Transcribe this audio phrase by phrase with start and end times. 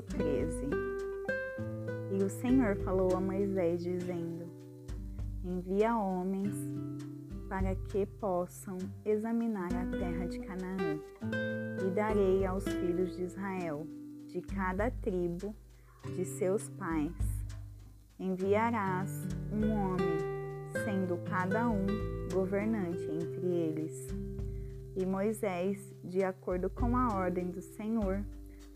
[0.00, 0.70] Capítulo 13
[2.12, 4.46] E o Senhor falou a Moisés, dizendo:
[5.44, 6.54] Envia homens
[7.48, 10.98] para que possam examinar a terra de Canaã,
[11.84, 13.86] e darei aos filhos de Israel,
[14.26, 15.54] de cada tribo
[16.16, 17.12] de seus pais.
[18.18, 20.18] Enviarás um homem,
[20.84, 21.86] sendo cada um
[22.32, 24.08] governante entre eles.
[24.96, 28.24] E Moisés, de acordo com a ordem do Senhor,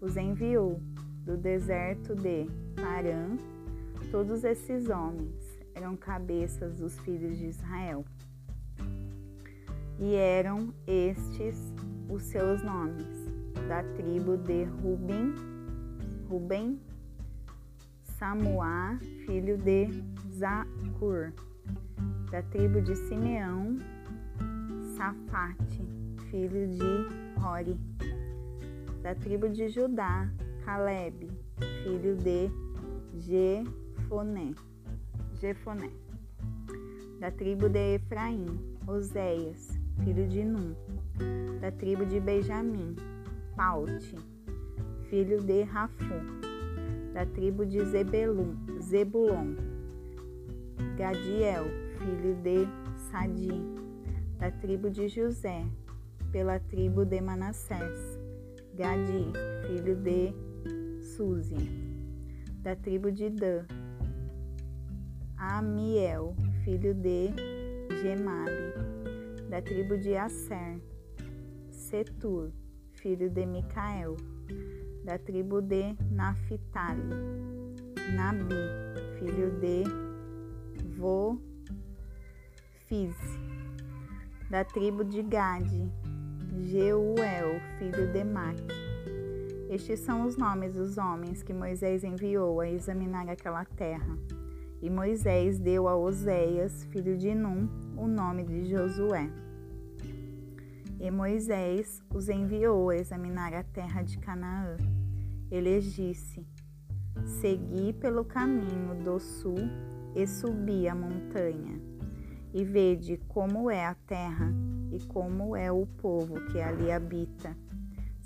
[0.00, 0.80] os enviou
[1.28, 3.36] do deserto de Parã.
[4.10, 5.36] Todos esses homens
[5.74, 8.02] eram cabeças dos filhos de Israel.
[10.00, 11.62] E eram estes
[12.08, 13.06] os seus nomes:
[13.68, 15.34] da tribo de Ruben,
[16.30, 16.80] Ruben,
[18.18, 19.86] Samuá, filho de
[20.32, 21.34] Zacur,
[22.30, 23.76] da tribo de Simeão,
[24.96, 25.86] Safate,
[26.30, 27.76] filho de Hori
[29.02, 30.28] da tribo de Judá,
[30.68, 31.30] Caleb,
[31.82, 32.50] filho de
[33.16, 34.54] Jefoné.
[35.40, 35.90] Jefoné.
[37.18, 38.44] Da tribo de Efraim,
[38.86, 39.70] Oséias,
[40.04, 40.74] filho de Num.
[41.62, 42.94] Da tribo de Benjamim,
[43.56, 44.14] Paute,
[45.08, 46.20] filho de Rafu.
[47.14, 49.56] Da tribo de Zebelum, Zebulon,
[50.98, 51.64] Gadiel,
[51.96, 52.68] filho de
[53.10, 53.62] Sadi.
[54.38, 55.64] Da tribo de José,
[56.30, 58.18] pela tribo de Manassés
[58.78, 59.32] Gadi,
[59.66, 60.32] filho de
[61.18, 61.56] Suzi,
[62.62, 63.66] da tribo de Dan,
[65.36, 67.34] Amiel, filho de
[68.00, 68.72] Gemabe,
[69.50, 70.80] da tribo de Aser,
[71.72, 72.52] Setur,
[73.02, 74.14] filho de Micael,
[75.04, 77.02] da tribo de Naphtali,
[78.14, 78.54] Nabi,
[79.18, 79.82] filho de
[80.96, 81.42] Vofiz,
[84.48, 85.90] da tribo de Gade,
[86.62, 88.87] Jeuel, filho de Maque.
[89.70, 94.16] Estes são os nomes dos homens que Moisés enviou a examinar aquela terra.
[94.80, 99.30] E Moisés deu a Oséias, filho de Num, o nome de Josué.
[100.98, 104.78] E Moisés os enviou a examinar a terra de Canaã.
[105.50, 106.46] Ele disse:
[107.26, 109.58] Segui pelo caminho do sul
[110.16, 111.78] e subi a montanha,
[112.54, 114.50] e vede como é a terra
[114.90, 117.54] e como é o povo que ali habita,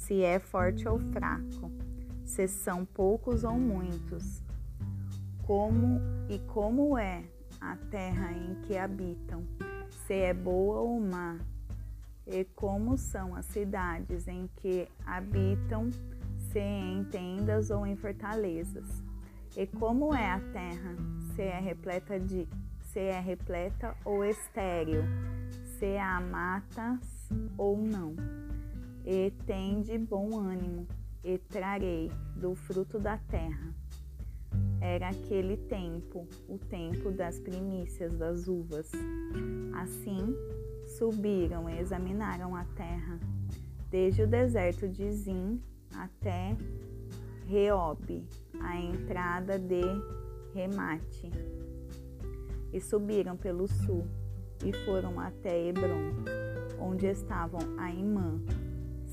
[0.00, 1.70] se é forte ou fraco,
[2.24, 4.42] se são poucos ou muitos,
[5.46, 7.22] como e como é
[7.60, 9.44] a terra em que habitam,
[10.06, 11.38] se é boa ou má,
[12.26, 15.90] e como são as cidades em que habitam,
[16.50, 18.88] se em tendas ou em fortalezas,
[19.54, 20.96] e como é a terra,
[21.34, 22.48] se é repleta de
[22.80, 25.02] se é repleta ou estéril,
[25.78, 28.39] se a matas ou não.
[29.04, 30.86] E tem de bom ânimo,
[31.24, 33.74] e trarei do fruto da terra.
[34.80, 38.90] Era aquele tempo, o tempo das primícias das uvas.
[39.74, 40.34] Assim,
[40.98, 43.18] subiram e examinaram a terra,
[43.90, 45.62] desde o deserto de Zim
[45.94, 46.56] até
[47.46, 48.24] Reob,
[48.60, 49.82] a entrada de
[50.54, 51.30] Remate,
[52.72, 54.06] e subiram pelo sul
[54.64, 56.12] e foram até Hebron,
[56.78, 58.40] onde estavam Aimã,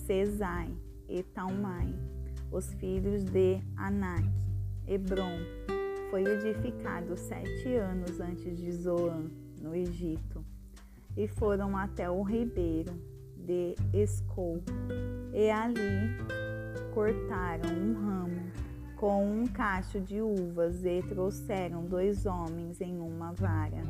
[0.07, 0.73] Cesai
[1.09, 1.93] e Talmai,
[2.49, 4.25] os filhos de Anak.
[4.87, 5.37] Hebron
[6.09, 9.25] foi edificado sete anos antes de Zoan,
[9.61, 10.45] no Egito,
[11.17, 12.93] e foram até o ribeiro
[13.35, 14.63] de Escol,
[15.33, 16.15] e ali
[16.93, 18.51] cortaram um ramo
[18.95, 23.83] com um cacho de uvas e trouxeram dois homens em uma vara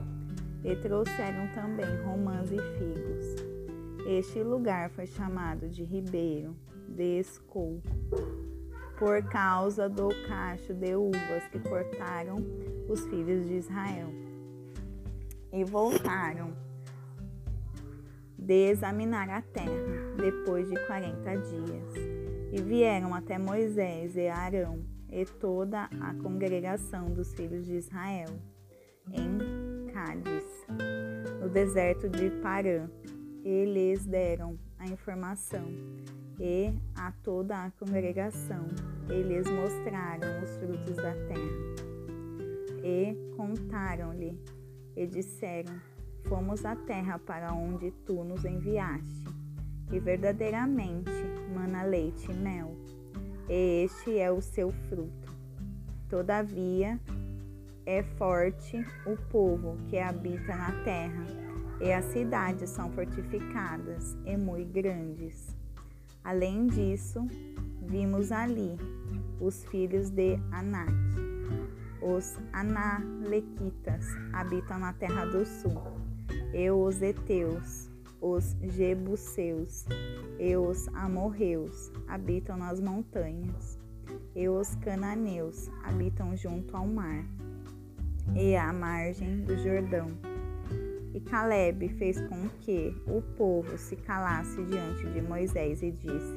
[0.63, 3.46] e trouxeram também romãs e figos.
[4.07, 6.55] Este lugar foi chamado de Ribeiro
[6.87, 7.81] de Escol,
[8.97, 12.37] por causa do cacho de uvas que cortaram
[12.87, 14.07] os filhos de Israel.
[15.51, 16.53] E voltaram
[18.39, 21.93] de examinar a terra depois de quarenta dias.
[22.53, 28.29] E vieram até Moisés e Arão e toda a congregação dos filhos de Israel
[29.11, 30.45] em Cádiz,
[31.41, 32.89] no deserto de Parã.
[33.49, 35.71] Eles deram a informação
[36.37, 38.67] e a toda a congregação
[39.07, 41.87] eles mostraram os frutos da terra.
[42.83, 44.37] E contaram-lhe
[44.97, 45.79] e disseram:
[46.27, 49.23] Fomos à terra para onde tu nos enviaste,
[49.93, 51.09] e verdadeiramente
[51.55, 52.75] mana leite e mel,
[53.47, 55.33] e este é o seu fruto.
[56.09, 56.99] Todavia,
[57.85, 61.46] é forte o povo que habita na terra,
[61.79, 65.55] e as cidades são fortificadas e muito grandes.
[66.23, 67.25] Além disso,
[67.81, 68.75] vimos ali
[69.39, 70.91] os filhos de Anak.
[72.01, 75.81] Os Analequitas habitam na terra do sul,
[76.53, 77.89] e os Eteus,
[78.21, 79.85] os Jebuseus
[80.39, 83.79] e os Amorreus habitam nas montanhas,
[84.35, 87.25] e os Cananeus habitam junto ao mar
[88.35, 90.36] e à margem do Jordão.
[91.13, 96.35] E Caleb fez com que o povo se calasse diante de Moisés e disse: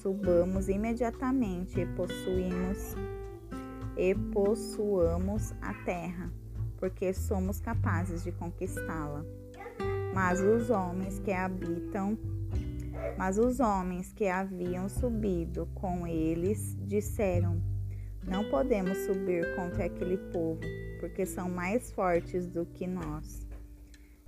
[0.00, 2.94] Subamos imediatamente e possuímos
[3.96, 6.32] e possuamos a terra,
[6.78, 9.24] porque somos capazes de conquistá-la.
[10.14, 12.16] Mas os homens que habitam
[13.16, 17.60] mas os homens que haviam subido com eles disseram:
[18.22, 20.60] Não podemos subir contra aquele povo,
[21.00, 23.43] porque são mais fortes do que nós.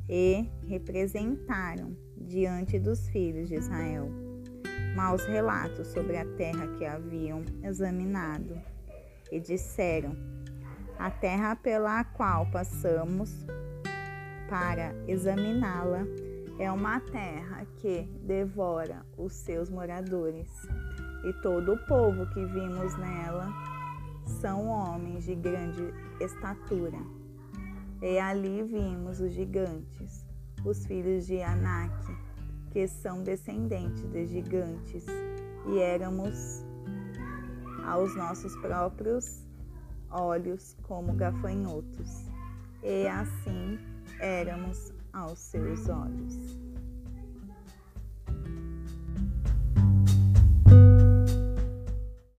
[0.09, 4.27] E representaram diante dos filhos de Israel
[4.97, 8.59] maus relatos sobre a terra que haviam examinado.
[9.31, 10.17] E disseram:
[10.99, 13.47] A terra pela qual passamos
[14.49, 16.07] para examiná-la
[16.59, 20.51] é uma terra que devora os seus moradores,
[21.25, 23.53] e todo o povo que vimos nela
[24.41, 26.99] são homens de grande estatura.
[28.03, 30.25] E ali vimos os gigantes,
[30.65, 31.95] os filhos de Anak,
[32.71, 35.07] que são descendentes de gigantes,
[35.67, 36.65] e éramos
[37.85, 39.45] aos nossos próprios
[40.11, 42.27] olhos como gafanhotos.
[42.83, 43.79] E assim
[44.21, 46.66] éramos aos seus olhos.